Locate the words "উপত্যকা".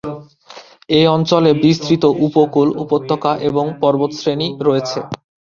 2.83-3.31